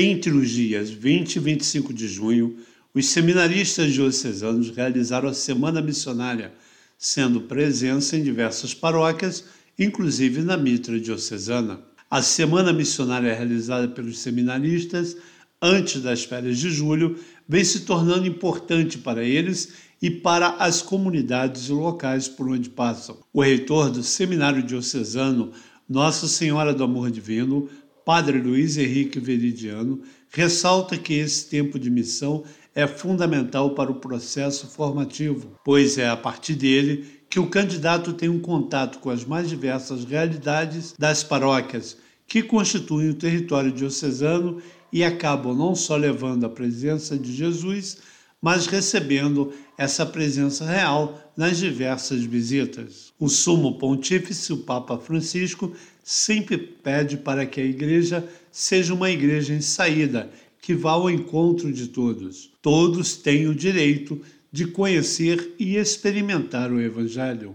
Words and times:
Entre 0.00 0.30
os 0.30 0.48
dias 0.50 0.90
20 0.90 1.34
e 1.34 1.38
25 1.40 1.92
de 1.92 2.06
junho, 2.06 2.56
os 2.94 3.06
seminaristas 3.06 3.92
diocesanos 3.92 4.70
realizaram 4.70 5.28
a 5.28 5.34
Semana 5.34 5.82
Missionária, 5.82 6.52
sendo 6.96 7.40
presença 7.40 8.16
em 8.16 8.22
diversas 8.22 8.72
paróquias, 8.72 9.46
inclusive 9.76 10.42
na 10.42 10.56
Mitra 10.56 11.00
Diocesana. 11.00 11.80
A 12.08 12.22
Semana 12.22 12.72
Missionária 12.72 13.34
realizada 13.34 13.88
pelos 13.88 14.20
seminaristas 14.20 15.16
antes 15.60 16.00
das 16.00 16.22
férias 16.22 16.58
de 16.58 16.70
julho 16.70 17.18
vem 17.48 17.64
se 17.64 17.80
tornando 17.80 18.28
importante 18.28 18.98
para 18.98 19.24
eles 19.24 19.72
e 20.00 20.08
para 20.08 20.50
as 20.60 20.80
comunidades 20.80 21.70
locais 21.70 22.28
por 22.28 22.48
onde 22.48 22.70
passam. 22.70 23.18
O 23.32 23.42
reitor 23.42 23.90
do 23.90 24.04
Seminário 24.04 24.62
Diocesano 24.62 25.50
Nossa 25.88 26.28
Senhora 26.28 26.72
do 26.72 26.84
Amor 26.84 27.10
Divino, 27.10 27.68
Padre 28.08 28.40
Luiz 28.40 28.78
Henrique 28.78 29.20
Veridiano, 29.20 30.00
ressalta 30.30 30.96
que 30.96 31.12
esse 31.12 31.44
tempo 31.44 31.78
de 31.78 31.90
missão 31.90 32.42
é 32.74 32.86
fundamental 32.86 33.74
para 33.74 33.92
o 33.92 33.96
processo 33.96 34.66
formativo, 34.66 35.52
pois 35.62 35.98
é 35.98 36.08
a 36.08 36.16
partir 36.16 36.54
dele 36.54 37.04
que 37.28 37.38
o 37.38 37.50
candidato 37.50 38.14
tem 38.14 38.30
um 38.30 38.40
contato 38.40 38.98
com 39.00 39.10
as 39.10 39.26
mais 39.26 39.46
diversas 39.50 40.06
realidades 40.06 40.94
das 40.98 41.22
paróquias 41.22 41.98
que 42.26 42.42
constituem 42.42 43.10
o 43.10 43.14
território 43.14 43.70
diocesano 43.70 44.56
e 44.90 45.04
acabam 45.04 45.54
não 45.54 45.74
só 45.74 45.94
levando 45.94 46.46
a 46.46 46.48
presença 46.48 47.14
de 47.14 47.30
Jesus, 47.30 47.98
mas 48.40 48.66
recebendo 48.66 49.52
essa 49.76 50.06
presença 50.06 50.64
real 50.64 51.32
nas 51.36 51.58
diversas 51.58 52.22
visitas. 52.24 53.12
O 53.18 53.28
sumo 53.28 53.78
pontífice, 53.78 54.52
o 54.52 54.58
Papa 54.58 54.98
Francisco, 54.98 55.72
sempre 56.02 56.56
pede 56.56 57.16
para 57.16 57.44
que 57.44 57.60
a 57.60 57.64
igreja 57.64 58.26
seja 58.50 58.94
uma 58.94 59.10
igreja 59.10 59.54
em 59.54 59.60
saída, 59.60 60.30
que 60.60 60.74
vá 60.74 60.92
ao 60.92 61.10
encontro 61.10 61.72
de 61.72 61.88
todos. 61.88 62.50
Todos 62.62 63.16
têm 63.16 63.46
o 63.46 63.54
direito 63.54 64.20
de 64.50 64.66
conhecer 64.66 65.54
e 65.58 65.76
experimentar 65.76 66.72
o 66.72 66.80
Evangelho. 66.80 67.54